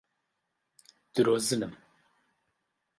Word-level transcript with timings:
درۆزنم. 1.13 1.73